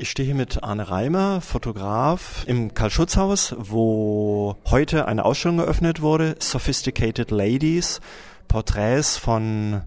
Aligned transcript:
Ich 0.00 0.10
stehe 0.10 0.26
hier 0.26 0.36
mit 0.36 0.62
Arne 0.62 0.90
Reimer, 0.90 1.40
Fotograf 1.40 2.44
im 2.46 2.72
Karl-Schutz-Haus, 2.72 3.56
wo 3.58 4.54
heute 4.70 5.08
eine 5.08 5.24
Ausstellung 5.24 5.58
eröffnet 5.58 6.00
wurde, 6.00 6.36
Sophisticated 6.38 7.32
Ladies, 7.32 8.00
Porträts 8.46 9.16
von 9.16 9.82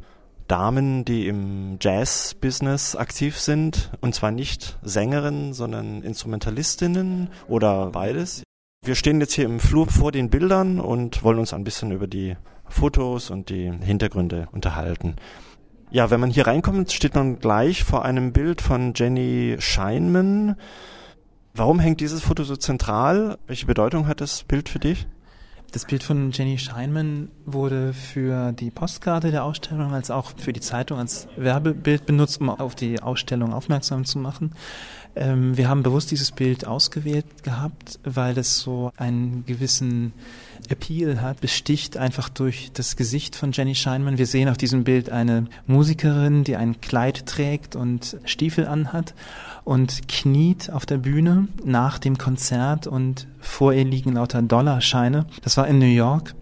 Damen, 0.50 1.06
die 1.06 1.28
im 1.28 1.78
Jazz-Business 1.80 2.98
aktiv 2.98 3.40
sind, 3.40 3.92
und 4.02 4.14
zwar 4.14 4.32
nicht 4.32 4.78
Sängerinnen, 4.82 5.54
sondern 5.54 6.02
Instrumentalistinnen 6.02 7.30
oder 7.48 7.92
beides. 7.92 8.44
Wir 8.84 8.96
stehen 8.96 9.22
jetzt 9.22 9.36
hier 9.36 9.46
im 9.46 9.62
Flur 9.62 9.88
vor 9.88 10.12
den 10.12 10.30
Bildern 10.30 10.82
und 10.82 11.24
wollen 11.24 11.40
uns 11.40 11.54
ein 11.54 11.64
bisschen 11.64 11.92
über 11.92 12.08
die 12.08 12.36
Fotos 12.68 13.30
und 13.30 13.48
die 13.48 13.72
Hintergründe 13.72 14.50
unterhalten. 14.52 15.16
Ja, 15.94 16.10
wenn 16.10 16.22
man 16.22 16.30
hier 16.30 16.48
reinkommt, 16.48 16.94
steht 16.94 17.16
man 17.16 17.40
gleich 17.40 17.84
vor 17.84 18.06
einem 18.06 18.32
Bild 18.32 18.62
von 18.62 18.94
Jenny 18.96 19.58
Scheinman. 19.60 20.56
Warum 21.54 21.82
hängt 21.82 22.00
dieses 22.00 22.22
Foto 22.22 22.46
so 22.46 22.56
zentral? 22.56 23.38
Welche 23.46 23.66
Bedeutung 23.66 24.08
hat 24.08 24.22
das 24.22 24.44
Bild 24.44 24.70
für 24.70 24.80
dich? 24.80 25.06
Das 25.72 25.86
Bild 25.86 26.04
von 26.04 26.32
Jenny 26.32 26.58
Scheinman 26.58 27.30
wurde 27.46 27.94
für 27.94 28.52
die 28.52 28.72
Postkarte 28.72 29.32
der 29.32 29.46
Ausstellung 29.46 29.94
als 29.94 30.12
auch 30.12 30.34
für 30.36 30.52
die 30.52 30.60
Zeitung 30.60 31.00
als 31.00 31.30
Werbebild 31.38 32.06
benutzt, 32.06 32.42
um 32.42 32.50
auf 32.50 32.76
die 32.76 33.02
Ausstellung 33.02 33.54
aufmerksam 33.54 34.04
zu 34.04 34.20
machen. 34.20 34.52
Ähm, 35.16 35.56
wir 35.56 35.70
haben 35.70 35.82
bewusst 35.82 36.12
dieses 36.12 36.34
Bild 36.34 36.68
ausgewählt 36.68 37.26
gehabt, 37.44 38.00
weil 38.04 38.38
es 38.38 38.60
so 38.60 38.92
einen 38.98 39.46
gewissen 39.46 40.12
Appeal 40.68 41.22
hat, 41.22 41.40
besticht 41.40 41.96
einfach 41.96 42.28
durch 42.28 42.72
das 42.74 42.98
Gesicht 42.98 43.38
von 43.38 43.54
Jenny 43.54 43.76
Scheinman. 43.76 44.18
Wir 44.18 44.28
sehen 44.28 44.50
auf 44.50 44.58
diesem 44.58 44.84
Bild 44.84 45.10
eine 45.10 45.48
Musikerin, 45.68 46.44
die 46.44 46.58
ein 46.58 46.82
Kleid 46.82 47.26
trägt 47.28 47.78
und 47.78 48.18
Stiefel 48.26 48.68
anhat 48.68 49.14
und 49.64 50.10
kniet 50.10 50.70
auf 50.70 50.86
der 50.86 50.98
Bühne 50.98 51.48
nach 51.64 51.98
dem 51.98 52.18
Konzert 52.18 52.88
und 52.88 53.28
vor 53.42 53.74
ihr 53.74 53.86
liegen 53.86 54.14
lauter 54.14 54.42
Dollarscheine. 54.42 55.26
Das 55.42 55.58
war 55.58 55.68
in 55.68 55.80
New 55.80 55.86
York 55.86 56.34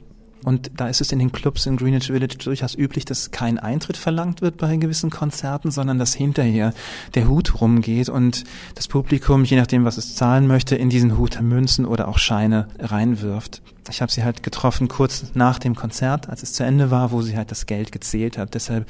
und 0.44 0.72
da 0.78 0.88
ist 0.88 1.02
es 1.02 1.11
in 1.11 1.19
den 1.19 1.31
Clubs 1.31 1.66
in 1.66 1.75
Greenwich 1.75 2.08
Village 2.08 2.38
durchaus 2.38 2.75
üblich, 2.75 3.03
dass 3.03 3.31
kein 3.31 3.59
Eintritt 3.59 3.97
verlangt 3.97 4.42
wird 4.42 4.58
bei 4.58 4.75
gewissen 4.78 5.09
Konzerten, 5.09 5.72
sondern 5.72 6.00
dass 6.00 6.14
hinterher 6.14 6.73
der 7.16 7.27
Hut 7.27 7.59
rumgeht 7.59 8.09
und 8.09 8.45
das 8.75 8.88
Publikum, 8.88 9.44
je 9.44 9.58
nachdem, 9.58 9.83
was 9.83 9.97
es 9.97 10.16
zahlen 10.16 10.47
möchte, 10.47 10.75
in 10.75 10.89
diesen 10.89 11.17
Hut 11.17 11.42
Münzen 11.42 11.86
oder 11.86 12.08
auch 12.08 12.17
Scheine 12.17 12.67
reinwirft. 12.80 13.61
Ich 13.89 14.02
habe 14.02 14.11
sie 14.11 14.23
halt 14.23 14.44
getroffen 14.44 14.88
kurz 14.88 15.31
nach 15.33 15.59
dem 15.59 15.75
Konzert, 15.75 16.30
als 16.30 16.44
es 16.44 16.53
zu 16.53 16.64
Ende 16.64 16.92
war, 16.92 17.11
wo 17.11 17.22
sie 17.22 17.36
halt 17.36 17.52
das 17.52 17.66
Geld 17.66 17.92
gezählt 17.92 18.38
hat. 18.38 18.53
Deshalb 18.53 18.88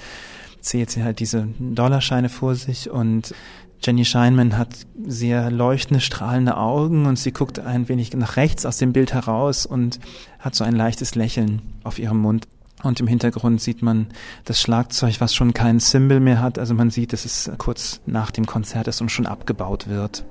zählt 0.62 0.92
sie 0.92 1.04
halt 1.04 1.20
diese 1.20 1.48
Dollarscheine 1.58 2.30
vor 2.30 2.54
sich 2.56 2.90
und 2.90 3.34
Jenny 3.82 4.04
Scheinman 4.04 4.58
hat 4.58 4.86
sehr 5.06 5.50
leuchtende, 5.52 6.02
strahlende 6.02 6.58
Augen 6.58 7.06
und 7.06 7.18
sie 7.18 7.32
guckt 7.32 7.60
ein 7.60 7.88
wenig 7.88 8.14
nach 8.14 8.36
rechts 8.36 8.66
aus 8.66 8.78
dem 8.78 8.92
Bild 8.92 9.14
heraus 9.14 9.66
und 9.66 10.00
hat 10.40 10.56
so 10.56 10.64
ein 10.64 10.76
leichtes 10.76 11.16
Lächeln 11.16 11.62
auf 11.84 11.98
ihrem 11.98 12.20
Mund. 12.20 12.48
Und 12.84 13.00
im 13.00 13.08
Hintergrund 13.08 13.62
sieht 13.62 13.82
man 13.82 14.08
das 14.46 14.62
Schlagzeug, 14.62 15.20
was 15.20 15.36
schon 15.36 15.54
keinen 15.54 15.80
Symbol 15.80 16.20
mehr 16.20 16.42
hat. 16.42 16.58
Also 16.58 16.74
man 16.74 16.90
sieht, 16.90 17.14
dass 17.14 17.26
es 17.26 17.52
kurz 17.58 18.00
nach 18.06 18.32
dem 18.32 18.46
Konzert 18.46 18.88
ist 18.88 19.02
und 19.02 19.12
schon 19.12 19.26
abgebaut 19.26 19.88
wird. 19.88 20.24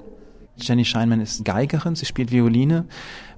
Jenny 0.61 0.84
Scheinman 0.84 1.20
ist 1.20 1.45
Geigerin, 1.45 1.95
sie 1.95 2.06
spielt 2.06 2.31
Violine 2.31 2.87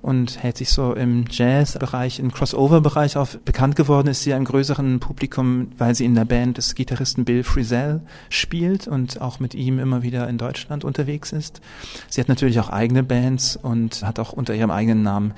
und 0.03 0.43
hält 0.43 0.57
sich 0.57 0.71
so 0.71 0.95
im 0.95 1.27
Jazz-Bereich, 1.29 2.19
im 2.19 2.33
Crossover-Bereich 2.33 3.17
auf. 3.17 3.39
Bekannt 3.45 3.77
geworden 3.77 4.09
ist 4.09 4.23
sie 4.23 4.33
einem 4.33 4.47
größeren 4.47 5.01
Publikum, 5.01 5.69
weil 5.77 5.95
sie 5.95 6.07
in 6.07 6.15
der 6.15 6.25
Band 6.25 6.57
des 6.57 6.75
Gitarristen 6.75 7.25
Bill 7.25 7.45
Frisell 7.45 8.01
spielt 8.31 8.89
und 8.89 9.21
auch 9.21 9.41
mit 9.41 9.55
ihm 9.55 9.79
immer 9.79 10.03
wieder 10.03 10.29
in 10.29 10.39
Deutschland 10.39 10.85
unterwegs 10.85 11.33
ist. 11.33 11.61
Sie 12.09 12.21
hat 12.21 12.29
natürlich 12.29 12.59
auch 12.61 12.71
eigene 12.71 13.03
Bands 13.03 13.57
und 13.57 14.03
hat 14.03 14.19
auch 14.19 14.33
unter 14.33 14.55
ihrem 14.55 14.71
eigenen 14.71 15.03
Namen 15.03 15.35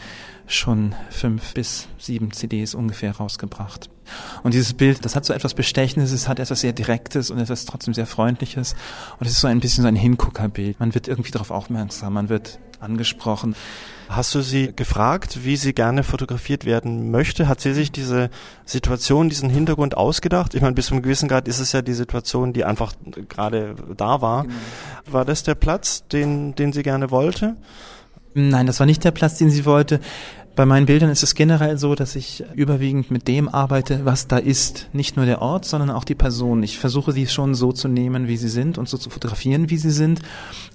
schon 0.46 0.94
fünf 1.10 1.54
bis 1.54 1.88
sieben 1.98 2.32
CDs 2.32 2.74
ungefähr 2.74 3.16
rausgebracht. 3.16 3.88
Und 4.42 4.54
dieses 4.54 4.74
Bild, 4.74 5.04
das 5.04 5.16
hat 5.16 5.24
so 5.24 5.32
etwas 5.32 5.54
Bestechendes, 5.54 6.12
es 6.12 6.28
hat 6.28 6.38
etwas 6.38 6.60
sehr 6.60 6.72
Direktes 6.72 7.30
und 7.30 7.38
etwas 7.38 7.64
trotzdem 7.64 7.94
sehr 7.94 8.06
Freundliches. 8.06 8.74
Und 9.18 9.26
es 9.26 9.34
ist 9.34 9.40
so 9.40 9.48
ein 9.48 9.60
bisschen 9.60 9.82
so 9.82 9.88
ein 9.88 9.96
Hinguckerbild. 9.96 10.80
Man 10.80 10.94
wird 10.94 11.08
irgendwie 11.08 11.30
darauf 11.30 11.50
aufmerksam, 11.50 11.71
man 11.72 12.28
wird 12.28 12.58
angesprochen. 12.80 13.54
Hast 14.08 14.34
du 14.34 14.42
sie 14.42 14.74
gefragt, 14.76 15.44
wie 15.44 15.56
sie 15.56 15.72
gerne 15.72 16.02
fotografiert 16.02 16.66
werden 16.66 17.10
möchte? 17.10 17.48
Hat 17.48 17.60
sie 17.60 17.72
sich 17.72 17.92
diese 17.92 18.28
Situation, 18.66 19.30
diesen 19.30 19.48
Hintergrund 19.48 19.96
ausgedacht? 19.96 20.54
Ich 20.54 20.60
meine, 20.60 20.74
bis 20.74 20.86
zu 20.86 20.94
einem 20.94 21.02
gewissen 21.02 21.28
Grad 21.28 21.48
ist 21.48 21.60
es 21.60 21.72
ja 21.72 21.80
die 21.80 21.94
Situation, 21.94 22.52
die 22.52 22.64
einfach 22.64 22.92
gerade 23.28 23.74
da 23.96 24.20
war. 24.20 24.42
Genau. 24.42 24.54
War 25.06 25.24
das 25.24 25.44
der 25.44 25.54
Platz, 25.54 26.06
den, 26.08 26.54
den 26.54 26.74
sie 26.74 26.82
gerne 26.82 27.10
wollte? 27.10 27.56
Nein, 28.34 28.66
das 28.66 28.80
war 28.80 28.86
nicht 28.86 29.04
der 29.04 29.10
Platz, 29.12 29.38
den 29.38 29.50
sie 29.50 29.64
wollte. 29.64 30.00
Bei 30.54 30.66
meinen 30.66 30.84
Bildern 30.84 31.08
ist 31.08 31.22
es 31.22 31.34
generell 31.34 31.78
so, 31.78 31.94
dass 31.94 32.14
ich 32.14 32.44
überwiegend 32.54 33.10
mit 33.10 33.26
dem 33.26 33.48
arbeite, 33.48 34.04
was 34.04 34.28
da 34.28 34.36
ist. 34.36 34.86
Nicht 34.92 35.16
nur 35.16 35.24
der 35.24 35.40
Ort, 35.40 35.64
sondern 35.64 35.88
auch 35.88 36.04
die 36.04 36.14
Person. 36.14 36.62
Ich 36.62 36.78
versuche 36.78 37.12
sie 37.12 37.26
schon 37.26 37.54
so 37.54 37.72
zu 37.72 37.88
nehmen, 37.88 38.28
wie 38.28 38.36
sie 38.36 38.50
sind 38.50 38.76
und 38.76 38.86
so 38.86 38.98
zu 38.98 39.08
fotografieren, 39.08 39.70
wie 39.70 39.78
sie 39.78 39.90
sind. 39.90 40.20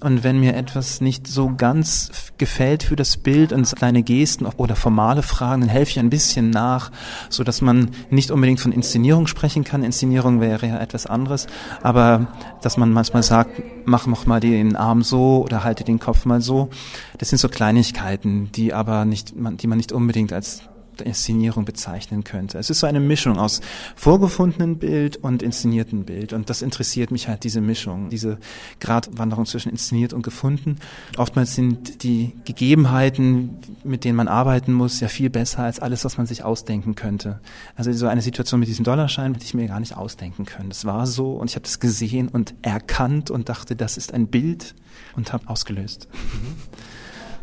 Und 0.00 0.24
wenn 0.24 0.40
mir 0.40 0.56
etwas 0.56 1.00
nicht 1.00 1.28
so 1.28 1.52
ganz 1.56 2.10
gefällt 2.38 2.82
für 2.82 2.96
das 2.96 3.16
Bild 3.16 3.52
und 3.52 3.72
kleine 3.76 4.02
Gesten 4.02 4.46
oder 4.46 4.74
formale 4.74 5.22
Fragen, 5.22 5.60
dann 5.60 5.70
helfe 5.70 5.92
ich 5.92 5.98
ein 6.00 6.10
bisschen 6.10 6.50
nach, 6.50 6.90
so 7.28 7.44
dass 7.44 7.60
man 7.60 7.92
nicht 8.10 8.32
unbedingt 8.32 8.58
von 8.58 8.72
Inszenierung 8.72 9.28
sprechen 9.28 9.62
kann. 9.62 9.84
Inszenierung 9.84 10.40
wäre 10.40 10.66
ja 10.66 10.80
etwas 10.80 11.06
anderes. 11.06 11.46
Aber 11.84 12.26
dass 12.62 12.78
man 12.78 12.90
manchmal 12.90 13.22
sagt, 13.22 13.62
mach 13.84 14.08
noch 14.08 14.26
mal 14.26 14.40
den 14.40 14.74
Arm 14.74 15.02
so 15.02 15.44
oder 15.44 15.62
halte 15.62 15.84
den 15.84 16.00
Kopf 16.00 16.24
mal 16.24 16.40
so. 16.40 16.68
Das 17.16 17.28
sind 17.28 17.38
so 17.38 17.48
Kleinigkeiten, 17.48 18.50
die 18.52 18.74
aber 18.74 19.04
nicht, 19.04 19.34
die 19.36 19.67
man 19.68 19.78
nicht 19.78 19.92
unbedingt 19.92 20.32
als 20.32 20.62
Inszenierung 21.04 21.64
bezeichnen 21.64 22.24
könnte. 22.24 22.58
Es 22.58 22.70
ist 22.70 22.80
so 22.80 22.86
eine 22.86 23.00
Mischung 23.00 23.38
aus 23.38 23.60
vorgefundenen 23.96 24.78
Bild 24.78 25.16
und 25.16 25.42
inszenierten 25.42 26.04
Bild. 26.04 26.32
Und 26.32 26.50
das 26.50 26.62
interessiert 26.62 27.10
mich 27.10 27.28
halt, 27.28 27.44
diese 27.44 27.60
Mischung, 27.60 28.10
diese 28.10 28.38
Gratwanderung 28.80 29.46
zwischen 29.46 29.70
inszeniert 29.70 30.12
und 30.12 30.22
gefunden. 30.22 30.76
Oftmals 31.16 31.54
sind 31.54 32.02
die 32.02 32.32
Gegebenheiten, 32.44 33.58
mit 33.84 34.04
denen 34.04 34.16
man 34.16 34.28
arbeiten 34.28 34.72
muss, 34.72 35.00
ja 35.00 35.08
viel 35.08 35.30
besser 35.30 35.60
als 35.60 35.80
alles, 35.80 36.04
was 36.04 36.18
man 36.18 36.26
sich 36.26 36.44
ausdenken 36.44 36.94
könnte. 36.94 37.40
Also 37.76 37.92
so 37.92 38.06
eine 38.06 38.22
Situation 38.22 38.60
mit 38.60 38.68
diesem 38.68 38.84
Dollarschein 38.84 39.34
hätte 39.34 39.44
ich 39.44 39.54
mir 39.54 39.68
gar 39.68 39.80
nicht 39.80 39.96
ausdenken 39.96 40.44
können. 40.44 40.68
Das 40.68 40.84
war 40.84 41.06
so 41.06 41.32
und 41.32 41.50
ich 41.50 41.56
habe 41.56 41.64
das 41.64 41.80
gesehen 41.80 42.28
und 42.28 42.54
erkannt 42.62 43.30
und 43.30 43.48
dachte, 43.48 43.76
das 43.76 43.96
ist 43.96 44.14
ein 44.14 44.28
Bild 44.28 44.74
und 45.16 45.32
habe 45.32 45.48
ausgelöst. 45.48 46.08
Mhm. 46.12 46.56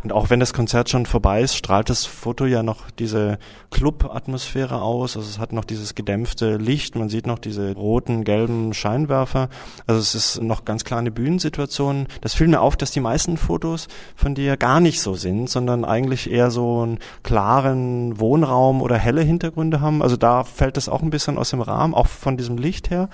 Und 0.05 0.13
auch 0.13 0.29
wenn 0.29 0.39
das 0.39 0.53
Konzert 0.53 0.87
schon 0.91 1.07
vorbei 1.07 1.41
ist, 1.41 1.55
strahlt 1.55 1.89
das 1.89 2.05
Foto 2.05 2.45
ja 2.45 2.61
noch 2.61 2.91
diese 2.91 3.39
Club-Atmosphäre 3.71 4.79
aus. 4.79 5.17
Also 5.17 5.27
es 5.27 5.39
hat 5.39 5.51
noch 5.51 5.65
dieses 5.65 5.95
gedämpfte 5.95 6.57
Licht, 6.57 6.95
man 6.95 7.09
sieht 7.09 7.25
noch 7.25 7.39
diese 7.39 7.73
roten, 7.73 8.23
gelben 8.23 8.75
Scheinwerfer. 8.75 9.49
Also 9.87 9.99
es 9.99 10.13
ist 10.13 10.43
noch 10.43 10.63
ganz 10.63 10.83
klar 10.83 10.99
eine 10.99 11.09
Bühnensituation. 11.09 12.05
Das 12.21 12.35
fiel 12.35 12.47
mir 12.47 12.61
auf, 12.61 12.77
dass 12.77 12.91
die 12.91 12.99
meisten 12.99 13.35
Fotos 13.35 13.87
von 14.15 14.35
dir 14.35 14.57
gar 14.57 14.79
nicht 14.79 15.01
so 15.01 15.15
sind, 15.15 15.49
sondern 15.49 15.83
eigentlich 15.83 16.29
eher 16.29 16.51
so 16.51 16.83
einen 16.83 16.99
klaren 17.23 18.19
Wohnraum 18.19 18.83
oder 18.83 18.99
helle 18.99 19.23
Hintergründe 19.23 19.81
haben. 19.81 20.03
Also 20.03 20.17
da 20.17 20.43
fällt 20.43 20.77
das 20.77 20.87
auch 20.87 21.01
ein 21.01 21.09
bisschen 21.09 21.39
aus 21.39 21.49
dem 21.49 21.61
Rahmen, 21.61 21.95
auch 21.95 22.05
von 22.05 22.37
diesem 22.37 22.59
Licht 22.59 22.91
her 22.91 23.09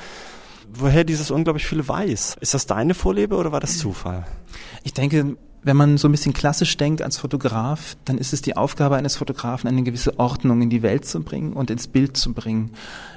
woher 0.74 1.04
dieses 1.04 1.32
unglaublich 1.32 1.66
viele 1.66 1.86
weiß. 1.86 2.38
Ist 2.40 2.54
das 2.54 2.66
deine 2.66 2.94
Vorliebe 2.94 3.36
oder 3.36 3.52
war 3.52 3.60
das 3.60 3.78
Zufall? 3.78 4.26
Ich 4.84 4.94
denke, 4.94 5.36
wenn 5.64 5.78
man 5.78 5.98
so 5.98 6.08
ein 6.08 6.12
bisschen 6.12 6.34
klassisch 6.34 6.76
denkt 6.78 7.02
als 7.02 7.18
Fotograf, 7.18 7.96
dann 8.06 8.18
ist 8.18 8.34
es 8.34 8.42
die 8.42 8.58
Aufgabe 8.58 8.96
eines 8.96 9.16
Fotografen, 9.16 9.68
eine 9.68 9.84
gewisse 9.84 10.20
Ordnung 10.20 10.62
in 10.62 10.70
die 10.70 10.82
Welt 10.82 11.06
zu 11.06 11.22
bringen 11.22 11.54
und 11.54 11.70
ins 11.70 11.88
Bild 11.88 12.18
zu 12.18 12.34
bringen. 12.34 12.72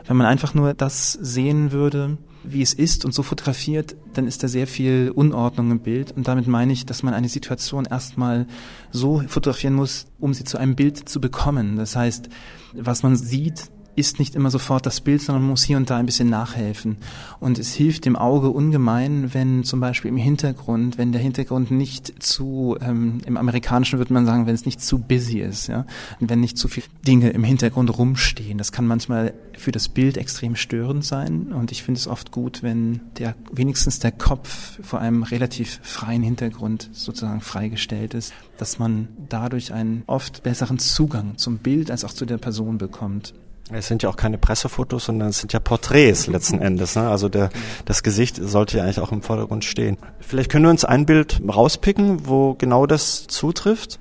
Wenn 0.06 0.16
man 0.16 0.27
einfach 0.27 0.53
nur 0.53 0.75
das 0.75 1.12
sehen 1.12 1.72
würde, 1.72 2.19
wie 2.43 2.60
es 2.60 2.75
ist 2.75 3.06
und 3.06 3.15
so 3.15 3.22
fotografiert, 3.22 3.97
dann 4.12 4.27
ist 4.27 4.43
da 4.43 4.49
sehr 4.49 4.66
viel 4.66 5.10
Unordnung 5.14 5.70
im 5.70 5.81
Bild. 5.81 6.12
Und 6.12 6.29
damit 6.29 6.46
meine 6.46 6.75
ich, 6.75 6.85
dass 6.85 7.02
man 7.02 7.14
eine 7.14 7.31
Situation 7.31 7.87
erstmal 7.87 8.47
so 8.90 9.23
fotografieren 9.26 9.75
muss, 9.75 10.06
um 10.20 10.35
sie 10.35 10.44
zu 10.44 10.58
einem 10.58 10.76
Bild 10.76 11.08
zu 11.08 11.20
bekommen. 11.20 11.76
Das 11.76 11.97
heißt, 11.97 12.29
was 12.75 13.02
man 13.02 13.17
sieht, 13.17 13.70
ist 13.96 14.19
nicht 14.19 14.35
immer 14.35 14.50
sofort 14.50 14.87
das 14.87 15.00
Bild, 15.00 15.23
sondern 15.23 15.44
muss 15.44 15.62
hier 15.62 15.76
und 15.76 15.91
da 15.91 15.96
ein 15.96 16.06
bisschen 16.06 16.29
nachhelfen. 16.29 16.96
Und 17.41 17.58
es 17.58 17.75
hilft 17.75 18.05
dem 18.05 18.17
Auge 18.17 18.50
ungemein, 18.50 19.35
wenn 19.35 19.64
zum 19.64 19.81
Beispiel 19.81 20.08
im 20.11 20.17
Hintergrund, 20.17 20.99
wenn 20.99 21.12
der 21.12 21.20
Hintergrund 21.20 21.70
nicht 21.70 22.23
zu, 22.23 22.76
ähm, 22.81 23.19
im 23.26 23.37
Amerikanischen 23.37 23.99
würde 23.99 24.12
man 24.12 24.26
sagen, 24.26 24.46
wenn 24.46 24.55
es 24.55 24.67
nicht 24.67 24.81
zu 24.81 24.99
busy 24.99 25.41
ist, 25.41 25.69
ja, 25.69 25.87
und 26.20 26.31
wenn 26.31 26.41
nicht 26.41 26.58
zu 26.58 26.69
viele 26.69 26.87
Dinge 27.06 27.31
im 27.31 27.44
Hintergrund 27.44 27.96
rumstehen. 27.96 28.58
Das 28.58 28.73
kann 28.73 28.87
manchmal 28.87 29.35
für 29.56 29.73
das 29.73 29.88
Bild 29.88 30.17
extrem 30.17 30.56
störend 30.56 31.05
sein. 31.05 31.52
Und 31.52 31.73
ich 31.73 31.82
finde 31.82 31.99
es 31.99 32.08
oft 32.08 32.31
gut, 32.31 32.62
wenn 32.62 33.00
der 33.19 33.35
wenigstens 33.52 33.99
der 33.99 34.12
Kopf 34.12 34.79
vor 34.82 35.00
einem 35.00 35.23
relativ 35.23 35.81
freien 35.82 36.23
Hintergrund 36.23 36.90
sozusagen 36.93 37.40
freigestellt 37.40 38.14
ist, 38.14 38.32
dass 38.58 38.79
man 38.79 39.08
dadurch 39.29 39.73
einen 39.73 40.02
oft 40.06 40.43
besseren 40.43 40.79
Zugang 40.79 41.37
zum 41.37 41.58
Bild 41.58 41.90
als 41.90 42.05
auch 42.05 42.12
zu 42.12 42.26
der 42.26 42.38
Person 42.38 42.79
bekommt. 42.79 43.35
Es 43.70 43.88
sind 43.88 44.02
ja 44.02 44.11
auch 44.11 44.16
keine 44.16 44.37
Pressefotos, 44.37 45.06
sondern 45.06 45.31
es 45.31 45.38
sind 45.38 45.55
ja 45.55 45.61
Porträts 45.61 46.26
letzten 46.26 46.61
Endes. 46.61 46.96
Ne? 46.96 47.08
Also 47.08 47.31
der, 47.31 47.49
das 47.87 48.02
Gesicht 48.02 48.37
sollte 48.37 48.76
ja 48.76 48.84
eigentlich 48.84 49.00
auch 49.00 49.11
im 49.11 49.22
Vordergrund 49.22 49.64
stehen. 49.64 49.96
Vielleicht 50.20 50.50
können 50.50 50.64
wir 50.64 50.70
uns 50.70 50.84
ein 50.84 51.06
Bild 51.06 51.40
rauspicken, 51.49 52.26
wo 52.26 52.55
genau 52.55 52.87
das 52.87 53.26
zutrifft. 53.26 54.00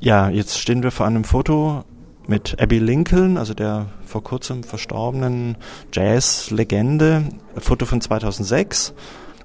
Ja, 0.00 0.28
jetzt 0.28 0.58
stehen 0.58 0.82
wir 0.82 0.90
vor 0.90 1.06
einem 1.06 1.24
Foto 1.24 1.84
mit 2.26 2.60
Abby 2.60 2.78
Lincoln, 2.78 3.38
also 3.38 3.54
der 3.54 3.86
vor 4.04 4.22
kurzem 4.22 4.62
verstorbenen 4.62 5.56
Jazz-Legende. 5.92 7.24
Foto 7.56 7.86
von 7.86 8.00
2006. 8.02 8.92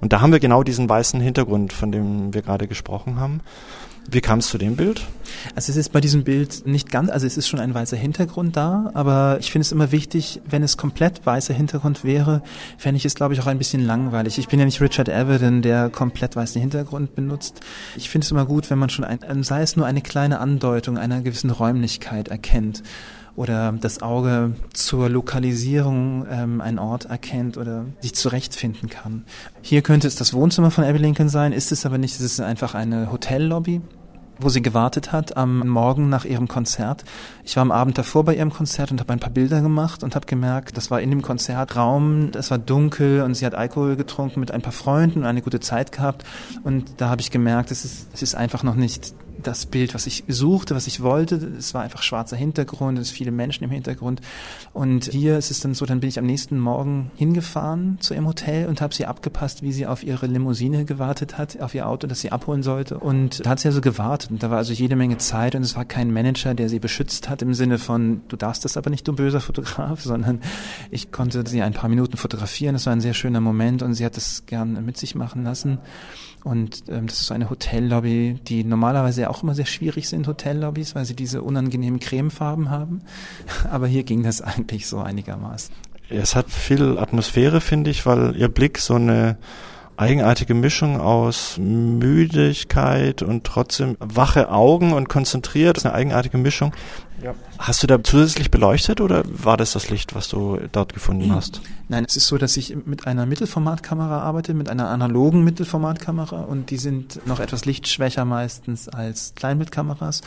Und 0.02 0.14
da 0.14 0.20
haben 0.22 0.32
wir 0.32 0.40
genau 0.40 0.64
diesen 0.64 0.90
weißen 0.90 1.22
Hintergrund, 1.22 1.74
von 1.74 1.92
dem 1.92 2.34
wir 2.34 2.42
gerade 2.42 2.68
gesprochen 2.68 3.20
haben. 3.20 3.42
Wie 4.10 4.22
kam 4.22 4.40
es 4.40 4.48
zu 4.48 4.58
dem 4.58 4.78
Bild? 4.78 5.06
Also 5.54 5.70
es 5.70 5.76
ist 5.76 5.92
bei 5.92 6.00
diesem 6.00 6.24
Bild 6.24 6.66
nicht 6.66 6.92
ganz, 6.92 7.10
also 7.10 7.28
es 7.28 7.36
ist 7.36 7.50
schon 7.50 7.60
ein 7.60 7.74
weißer 7.74 7.98
Hintergrund 7.98 8.56
da, 8.56 8.90
aber 8.94 9.38
ich 9.42 9.52
finde 9.52 9.64
es 9.64 9.74
immer 9.74 9.92
wichtig, 9.92 10.42
wenn 10.50 10.64
es 10.64 10.78
komplett 10.78 11.26
weißer 11.26 11.54
Hintergrund 11.54 12.06
wäre, 12.06 12.42
fände 12.78 12.98
ich 12.98 13.06
es, 13.06 13.16
glaube 13.16 13.34
ich, 13.34 13.42
auch 13.42 13.48
ein 13.48 13.58
bisschen 13.58 13.86
langweilig. 13.86 14.38
Ich 14.38 14.48
bin 14.48 14.60
ja 14.60 14.66
nicht 14.66 14.80
Richard 14.80 15.10
Avedon, 15.10 15.62
der 15.62 15.90
komplett 15.90 16.38
weißen 16.38 16.62
Hintergrund 16.62 17.16
benutzt. 17.16 17.60
Ich 17.98 18.10
finde 18.10 18.24
es 18.24 18.32
immer 18.32 18.46
gut, 18.46 18.70
wenn 18.70 18.80
man 18.80 18.90
schon, 18.90 19.04
ein, 19.04 19.44
sei 19.44 19.62
es 19.62 19.76
nur 19.76 19.86
eine 19.86 20.02
kleine 20.02 20.40
Andeutung 20.40 20.98
einer 20.98 21.20
gewissen 21.20 21.50
Räumlichkeit 21.50 22.30
erkennt 22.30 22.84
oder 23.38 23.72
das 23.72 24.02
Auge 24.02 24.56
zur 24.74 25.10
Lokalisierung 25.10 26.26
ähm, 26.30 26.60
einen 26.60 26.80
Ort 26.80 27.06
erkennt 27.06 27.58
oder 27.58 27.86
sich 28.02 28.16
zurechtfinden 28.16 28.90
kann. 28.90 29.24
Hier 29.62 29.84
könnte 29.84 30.08
es 30.08 30.16
das 30.16 30.34
Wohnzimmer 30.34 30.72
von 30.72 30.84
Abby 30.84 30.98
Lincoln 30.98 31.30
sein, 31.30 31.54
ist 31.54 31.72
es 31.72 31.86
aber 31.86 32.00
nicht. 32.00 32.16
Es 32.16 32.22
ist 32.22 32.42
einfach 32.42 32.76
eine 32.76 33.12
Hotellobby 33.12 33.82
wo 34.40 34.50
sie 34.50 34.62
gewartet 34.62 35.12
hat 35.12 35.36
am 35.36 35.68
Morgen 35.68 36.10
nach 36.10 36.26
ihrem 36.26 36.48
Konzert. 36.48 37.04
Ich 37.44 37.56
war 37.56 37.62
am 37.62 37.72
Abend 37.72 37.98
davor 37.98 38.24
bei 38.24 38.36
ihrem 38.36 38.52
Konzert 38.52 38.92
und 38.92 39.00
habe 39.00 39.14
ein 39.14 39.20
paar 39.20 39.32
Bilder 39.32 39.62
gemacht 39.62 40.04
und 40.04 40.16
habe 40.16 40.26
gemerkt, 40.26 40.78
das 40.78 40.92
war 40.92 41.02
in 41.02 41.10
dem 41.10 41.22
Konzertraum, 41.22 42.32
es 42.36 42.52
war 42.52 42.58
dunkel 42.58 43.22
und 43.22 43.34
sie 43.34 43.46
hat 43.46 43.56
Alkohol 43.56 43.96
getrunken 43.96 44.40
mit 44.40 44.52
ein 44.52 44.62
paar 44.62 44.74
Freunden 44.74 45.22
und 45.22 45.26
eine 45.26 45.42
gute 45.42 45.60
Zeit 45.60 45.92
gehabt 45.92 46.24
und 46.64 46.86
da 46.98 47.10
habe 47.10 47.22
ich 47.22 47.32
gemerkt, 47.32 47.72
es 47.72 47.84
ist, 47.84 48.10
es 48.14 48.22
ist 48.22 48.36
einfach 48.36 48.64
noch 48.64 48.76
nicht 48.76 49.14
das 49.44 49.66
Bild, 49.66 49.94
was 49.94 50.08
ich 50.08 50.24
suchte, 50.28 50.76
was 50.76 50.88
ich 50.88 51.02
wollte. 51.02 51.36
Es 51.36 51.74
war 51.74 51.82
einfach 51.82 52.02
schwarzer 52.02 52.36
Hintergrund, 52.36 53.00
es 53.00 53.12
viele 53.12 53.32
Menschen 53.32 53.64
im 53.64 53.72
Hintergrund. 53.72 54.22
Und 54.74 55.06
hier 55.06 55.38
ist 55.38 55.52
es 55.52 55.60
dann 55.60 55.74
so, 55.74 55.86
dann 55.86 56.00
bin 56.00 56.10
ich 56.10 56.20
am 56.20 56.26
nächsten 56.26 56.60
Morgen 56.60 57.12
hingefahren 57.16 57.98
zu 58.00 58.14
ihrem 58.14 58.28
Hotel 58.28 58.68
und 58.68 58.82
habe 58.82 58.94
sie 58.94 59.06
abgepasst, 59.06 59.62
wie 59.62 59.72
sie 59.72 59.88
auf 59.88 60.04
ihre 60.04 60.28
Limousine 60.28 60.86
gewartet 60.86 61.38
hat, 61.38 61.60
auf 61.62 61.74
ihr 61.76 61.88
Auto, 61.88 62.08
das 62.08 62.22
sie 62.22 62.32
abholen 62.32 62.64
sollte. 62.64 63.00
Und 63.00 63.46
da 63.46 63.52
hat 63.52 63.60
sie 63.60 63.68
also 63.68 63.82
gewartet. 63.82 64.32
Und 64.32 64.44
da 64.44 64.50
war 64.50 64.58
also 64.58 64.74
jede 64.74 64.96
Menge 64.96 65.18
Zeit 65.18 65.56
und 65.56 65.62
es 65.62 65.76
war 65.76 65.86
kein 65.86 66.12
Manager, 66.12 66.54
der 66.54 66.70
sie 66.70 66.80
beschützt 66.80 67.30
hat 67.30 67.42
im 67.42 67.54
Sinne 67.54 67.78
von, 67.78 68.22
du 68.28 68.36
darfst 68.36 68.66
das 68.66 68.78
aber 68.78 68.90
nicht, 68.90 69.08
du 69.08 69.14
böser 69.14 69.42
Fotograf, 69.42 70.02
sondern 70.04 70.42
ich 70.92 71.12
konnte 71.12 71.44
sie 71.48 71.62
ein 71.62 71.74
paar 71.74 71.90
Minuten 71.90 72.18
fotografieren. 72.18 72.76
Es 72.76 72.86
war 72.86 72.94
ein 72.94 73.02
sehr 73.02 73.14
schöner 73.14 73.42
Moment 73.42 73.84
und 73.84 73.94
sie 73.94 74.06
hat 74.06 74.18
das 74.18 74.46
gern 74.46 74.86
mit 74.86 74.98
sich 74.98 75.16
machen 75.16 75.44
lassen. 75.44 75.80
Und 76.44 76.84
ähm, 76.88 77.08
das 77.08 77.20
ist 77.20 77.28
so 77.28 77.34
eine 77.34 77.50
Hotellobby, 77.50 78.40
die 78.48 78.64
normalerweise 78.64 79.27
auch 79.30 79.44
immer 79.44 79.56
sehr 79.56 79.66
schwierig 79.66 80.10
sind, 80.10 80.28
Hotellobbys, 80.28 80.96
weil 80.96 81.06
sie 81.06 81.16
diese 81.16 81.42
unangenehmen 81.42 82.00
Cremefarben 82.00 82.70
haben. 82.70 83.02
Aber 83.72 83.88
hier 83.88 84.04
ging 84.04 84.24
das 84.24 84.42
eigentlich 84.42 84.88
so 84.88 85.00
einigermaßen. 85.00 85.74
Es 86.10 86.36
hat 86.36 86.50
viel 86.50 86.98
Atmosphäre, 86.98 87.60
finde 87.60 87.92
ich, 87.92 88.06
weil 88.06 88.36
ihr 88.38 88.48
Blick 88.48 88.78
so 88.78 88.96
eine 88.96 89.38
eigenartige 89.98 90.54
Mischung 90.54 91.02
aus 91.02 91.58
Müdigkeit 91.58 93.22
und 93.24 93.44
trotzdem 93.44 93.98
wache 94.00 94.52
Augen 94.52 94.94
und 94.94 95.10
konzentriert. 95.10 95.76
Das 95.76 95.84
ist 95.84 95.86
eine 95.88 95.96
eigenartige 95.96 96.38
Mischung. 96.38 96.74
Ja. 97.24 97.34
Hast 97.58 97.82
du 97.82 97.88
da 97.88 98.04
zusätzlich 98.04 98.52
beleuchtet 98.52 99.02
oder 99.02 99.24
war 99.26 99.58
das 99.58 99.72
das 99.72 99.90
Licht, 99.90 100.14
was 100.14 100.30
du 100.30 100.60
dort 100.72 100.94
gefunden 100.94 101.34
hast? 101.34 101.62
Nein, 101.90 102.06
es 102.08 102.16
ist 102.16 102.28
so, 102.28 102.38
dass 102.38 102.56
ich 102.58 102.76
mit 102.86 103.08
einer 103.08 103.26
Mittelformatkamera 103.26 104.22
arbeite, 104.22 104.54
mit 104.54 104.70
einer 104.70 104.90
analogen 104.90 105.44
Mittelformatkamera 105.44 106.42
und 106.42 106.70
die 106.70 106.78
sind 106.78 107.26
noch 107.26 107.40
etwas 107.40 107.66
lichtschwächer 107.66 108.24
meistens 108.24 108.88
als 108.88 109.34
Kleinbildkameras. 109.36 110.22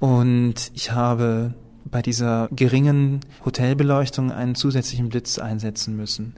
Und 0.00 0.70
ich 0.74 0.92
habe 0.92 1.54
bei 1.84 2.02
dieser 2.02 2.48
geringen 2.52 3.20
Hotelbeleuchtung 3.44 4.32
einen 4.32 4.54
zusätzlichen 4.54 5.08
Blitz 5.08 5.38
einsetzen 5.38 5.96
müssen. 5.96 6.34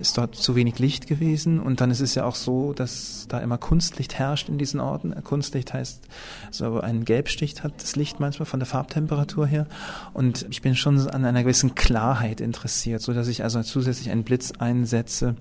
Ist 0.00 0.18
dort 0.18 0.34
zu 0.34 0.56
wenig 0.56 0.78
Licht 0.78 1.06
gewesen 1.06 1.60
und 1.60 1.80
dann 1.80 1.90
ist 1.90 2.00
es 2.00 2.14
ja 2.14 2.24
auch 2.24 2.34
so, 2.34 2.72
dass 2.72 3.26
da 3.28 3.38
immer 3.38 3.58
Kunstlicht 3.58 4.14
herrscht 4.18 4.48
in 4.48 4.58
diesen 4.58 4.80
Orten. 4.80 5.14
Kunstlicht 5.22 5.72
heißt, 5.72 6.02
so 6.50 6.80
ein 6.80 7.04
Gelbstich 7.04 7.62
hat 7.62 7.74
das 7.80 7.94
Licht 7.94 8.18
manchmal 8.18 8.46
von 8.46 8.60
der 8.60 8.66
Farbtemperatur 8.66 9.46
her 9.46 9.66
und 10.12 10.46
ich 10.50 10.62
bin 10.62 10.74
schon 10.74 10.98
an 11.08 11.24
einer 11.24 11.42
gewissen 11.42 11.74
Klarheit 11.74 12.40
interessiert, 12.40 13.02
so 13.02 13.12
dass 13.12 13.28
ich 13.28 13.44
also 13.44 13.62
zusätzlich 13.62 14.10
einen 14.10 14.24
Blitz 14.24 14.52
einsetze, 14.58 15.36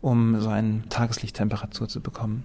um 0.00 0.40
so 0.40 0.48
eine 0.48 0.82
Tageslichttemperatur 0.88 1.88
zu 1.88 2.00
bekommen. 2.00 2.44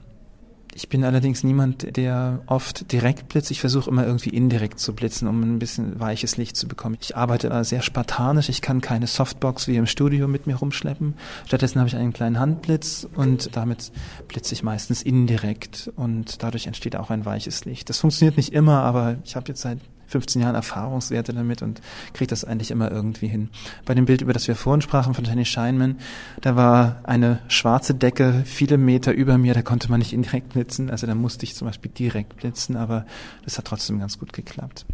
Ich 0.78 0.90
bin 0.90 1.04
allerdings 1.04 1.44
niemand, 1.44 1.98
der 1.98 2.44
oft 2.46 2.92
direkt 2.92 3.30
blitzt. 3.30 3.50
Ich 3.50 3.62
versuche 3.62 3.90
immer 3.90 4.06
irgendwie 4.06 4.30
indirekt 4.30 4.80
zu 4.80 4.94
blitzen, 4.94 5.28
um 5.28 5.42
ein 5.42 5.58
bisschen 5.58 6.00
weiches 6.00 6.38
Licht 6.38 6.56
zu 6.56 6.68
bekommen. 6.68 7.00
Ich 7.02 7.18
arbeite 7.18 7.64
sehr 7.64 7.82
spartanisch. 7.82 8.48
Ich 8.48 8.62
kann 8.62 8.80
keine 8.80 9.08
Softbox 9.08 9.68
wie 9.68 9.76
im 9.76 9.88
Studio 9.88 10.28
mit 10.28 10.46
mir 10.46 10.56
rumschleppen. 10.56 11.16
Stattdessen 11.48 11.80
habe 11.80 11.88
ich 11.88 11.96
einen 11.96 12.14
kleinen 12.14 12.40
Handblitz 12.40 13.08
und 13.16 13.56
damit 13.56 13.92
blitze 14.28 14.54
ich 14.54 14.62
meistens 14.62 15.02
indirekt 15.02 15.92
und 15.96 16.44
dadurch 16.44 16.68
entsteht 16.68 16.96
auch 16.96 17.10
ein 17.10 17.26
weiches 17.26 17.66
Licht. 17.66 17.90
Das 17.90 17.98
funktioniert 17.98 18.38
nicht 18.38 18.54
immer, 18.54 18.84
aber 18.84 19.18
ich 19.26 19.36
habe 19.36 19.48
jetzt 19.48 19.62
seit 19.62 19.80
15 20.08 20.42
Jahren 20.42 20.56
Erfahrungswerte 20.56 21.34
damit 21.34 21.62
und 21.62 21.82
kriege 22.14 22.28
das 22.28 22.44
eigentlich 22.44 22.72
immer 22.72 22.92
irgendwie 22.92 23.28
hin. 23.28 23.50
Bei 23.86 23.94
dem 23.94 24.06
Bild, 24.06 24.22
über 24.22 24.34
das 24.34 24.48
wir 24.48 24.56
vorhin 24.56 24.82
sprachen, 24.82 25.14
von 25.14 25.26
Jenny 25.26 25.46
Scheinman, 25.46 25.98
da 26.42 26.56
war 26.56 27.02
eine 27.04 27.40
schwarze 27.48 27.94
Decke 27.94 28.44
viele 28.46 28.78
Meter 28.78 29.14
über 29.14 29.38
mir, 29.38 29.54
da 29.54 29.62
konnte 29.62 29.90
man 29.90 30.00
nicht 30.00 30.14
indirekt 30.14 30.50
blitzen, 30.50 30.90
also 30.90 31.08
da 31.08 31.16
musste 31.16 31.44
ich 31.44 31.56
zum 31.56 31.68
Beispiel 31.68 31.92
direkt 31.92 32.38
blitzen, 32.38 32.76
aber 32.76 33.06
das 33.44 33.58
hat 33.58 33.66
trotzdem 33.66 34.00
ganz 34.00 34.18
gut 34.18 34.34
geklappt. 34.34 34.86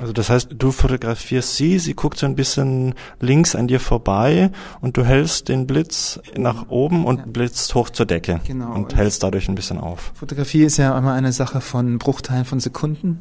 Also 0.00 0.12
das 0.12 0.30
heißt, 0.30 0.50
du 0.56 0.70
fotografierst 0.70 1.56
sie, 1.56 1.78
sie 1.80 1.94
guckt 1.94 2.18
so 2.18 2.26
ein 2.26 2.36
bisschen 2.36 2.94
links 3.20 3.56
an 3.56 3.66
dir 3.66 3.80
vorbei 3.80 4.50
und 4.80 4.96
du 4.96 5.04
hältst 5.04 5.48
den 5.48 5.66
Blitz 5.66 6.20
nach 6.36 6.68
oben 6.68 7.04
und 7.04 7.18
ja. 7.18 7.26
blitzt 7.26 7.74
hoch 7.74 7.90
zur 7.90 8.06
Decke 8.06 8.40
genau. 8.46 8.72
und 8.74 8.94
hältst 8.94 9.24
dadurch 9.24 9.48
ein 9.48 9.56
bisschen 9.56 9.78
auf. 9.78 10.12
Fotografie 10.14 10.62
ist 10.62 10.76
ja 10.76 10.96
immer 10.96 11.14
eine 11.14 11.32
Sache 11.32 11.60
von 11.60 11.98
Bruchteilen 11.98 12.44
von 12.44 12.60
Sekunden 12.60 13.18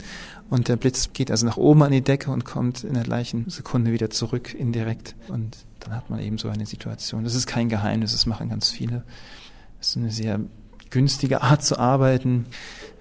und 0.52 0.68
der 0.68 0.76
Blitz 0.76 1.14
geht 1.14 1.32
also 1.32 1.48
nach 1.48 1.58
oben 1.58 1.82
an 1.82 1.92
die 1.92 2.02
Decke 2.02 2.30
und 2.30 2.46
kommt 2.46 2.84
in 2.84 2.94
der 2.94 3.04
gleichen 3.04 3.50
Sekunde 3.50 3.92
wieder 3.92 4.12
zurück 4.12 4.54
indirekt 4.54 5.16
und 5.30 5.58
dann 5.80 5.96
hat 5.96 6.12
man 6.12 6.20
eben 6.20 6.38
so 6.38 6.48
eine 6.48 6.68
Situation. 6.68 7.24
Das 7.24 7.34
ist 7.34 7.48
kein 7.48 7.70
Geheimnis, 7.70 8.12
das 8.12 8.28
machen 8.28 8.50
ganz 8.50 8.70
viele. 8.70 9.04
Das 9.80 9.90
ist 9.90 9.98
eine 9.98 10.12
sehr 10.12 10.40
günstige 10.90 11.42
Art 11.42 11.64
zu 11.64 11.80
arbeiten. 11.80 12.46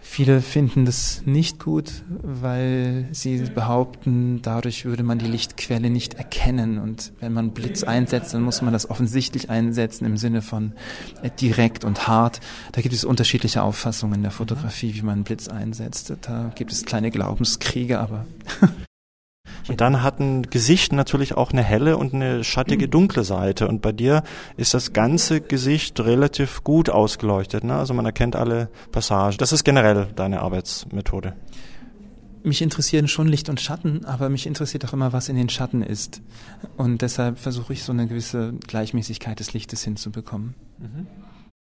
Viele 0.09 0.40
finden 0.40 0.85
das 0.87 1.23
nicht 1.26 1.59
gut, 1.59 2.05
weil 2.09 3.09
sie 3.11 3.38
behaupten, 3.55 4.40
dadurch 4.40 4.85
würde 4.85 5.02
man 5.02 5.19
die 5.19 5.26
Lichtquelle 5.26 5.90
nicht 5.90 6.14
erkennen. 6.14 6.78
Und 6.78 7.12
wenn 7.21 7.33
man 7.33 7.50
Blitz 7.50 7.83
einsetzt, 7.83 8.33
dann 8.33 8.43
muss 8.43 8.62
man 8.62 8.73
das 8.73 8.88
offensichtlich 8.88 9.50
einsetzen 9.50 10.07
im 10.07 10.16
Sinne 10.16 10.43
von 10.43 10.73
äh, 11.23 11.31
direkt 11.31 11.85
und 11.85 12.07
hart. 12.07 12.40
Da 12.73 12.81
gibt 12.81 12.95
es 12.95 13.05
unterschiedliche 13.05 13.62
Auffassungen 13.62 14.14
in 14.14 14.23
der 14.23 14.31
Fotografie, 14.31 14.95
wie 14.95 15.02
man 15.02 15.25
Blitz 15.25 15.49
einsetzt. 15.49 16.12
Da 16.23 16.52
gibt 16.55 16.73
es 16.73 16.85
kleine 16.85 17.11
Glaubenskriege, 17.11 17.99
aber 17.99 18.25
Und 19.68 19.80
dann 19.80 20.02
hat 20.02 20.20
ein 20.20 20.42
Gesicht 20.42 20.92
natürlich 20.92 21.37
auch 21.37 21.52
eine 21.52 21.62
helle 21.62 21.96
und 21.96 22.14
eine 22.14 22.44
schattige, 22.44 22.88
dunkle 22.88 23.25
Seite. 23.25 23.66
Und 23.66 23.82
bei 23.82 23.92
dir 23.92 24.23
ist 24.56 24.75
das 24.75 24.92
ganze 24.92 25.40
Gesicht 25.40 25.99
relativ 26.00 26.62
gut 26.62 26.88
ausgeleuchtet. 26.88 27.64
Ne? 27.64 27.75
Also 27.75 27.92
man 27.94 28.06
erkennt 28.06 28.37
alle 28.37 28.68
Passagen. 28.92 29.37
Das 29.38 29.52
ist 29.52 29.64
generell 29.64 30.06
deine 30.14 30.40
Arbeitsmethode. 30.40 31.35
Mich 32.44 32.62
interessieren 32.62 33.08
schon 33.08 33.26
Licht 33.26 33.49
und 33.49 33.61
Schatten, 33.61 34.04
aber 34.04 34.28
mich 34.28 34.46
interessiert 34.46 34.85
auch 34.85 34.92
immer, 34.92 35.12
was 35.12 35.28
in 35.28 35.35
den 35.35 35.49
Schatten 35.49 35.82
ist. 35.82 36.23
Und 36.76 37.02
deshalb 37.02 37.38
versuche 37.38 37.73
ich 37.73 37.82
so 37.82 37.90
eine 37.90 38.06
gewisse 38.06 38.52
Gleichmäßigkeit 38.68 39.40
des 39.40 39.52
Lichtes 39.52 39.82
hinzubekommen. 39.82 40.54
Mhm. 40.78 41.08